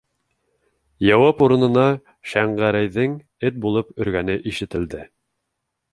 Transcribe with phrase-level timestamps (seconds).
[1.07, 1.83] Яуап урынына
[2.31, 3.13] Шәңгәрәйҙең
[3.51, 5.07] эт булып өргәне ишетелде.